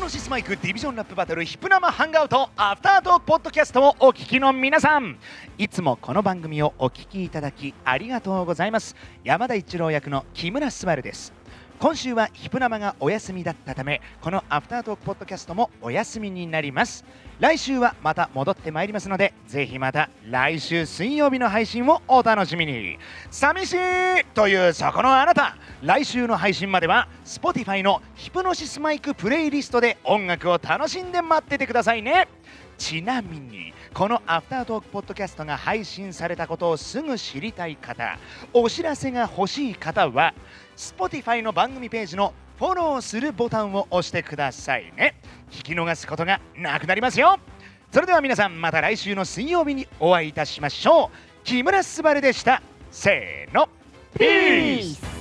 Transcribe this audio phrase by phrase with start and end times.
[0.00, 5.18] ノシスマイクディビジョンラップバトルヒプナマ Hangout アフタートークポッドキャストをお聞きの皆さん。
[5.58, 8.96] いつもこの番組をお聞きいただきありがとうございます。
[9.22, 11.32] 山田一郎役の木村昴です。
[11.78, 17.04] 今週はヒプナマがお休みだったためこのアフタートークポッドキャストもお休みになります。
[17.38, 22.98] 来週はまた戻ってまいりますのでぜひまた来週水曜日の配信をお楽しみに。
[23.30, 23.76] 寂しい
[24.32, 25.56] というそこのあなた。
[25.82, 32.28] 来週の配信までは Spotify のヒプノシスマイクプレイリストで音楽を楽しんで待っててくださいね。
[32.78, 38.16] ちなみにこのアフタートークポッドキャストが配信されたことをすぐ知りたい方
[38.52, 40.34] お知らせが欲しい方は
[40.76, 45.16] Spotify の番組ページのフォローするボタンを押してくださいね。
[45.50, 47.40] 聞き逃すことがなくなりますよ。
[47.90, 51.44] それでは皆さんまた来週の水曜日にお会いいたしましょう。
[51.44, 52.62] 木村昴でした。
[52.92, 53.68] せーの。
[54.16, 55.11] ピース